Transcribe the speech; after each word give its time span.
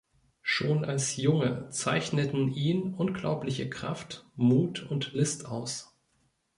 Schon 0.41 0.83
als 0.83 1.15
Junge 1.17 1.69
zeichneten 1.69 2.51
ihn 2.51 2.95
unglaubliche 2.95 3.69
Kraft, 3.69 4.25
Mut 4.35 4.81
und 4.89 5.13
List 5.13 5.45
aus. 5.45 5.95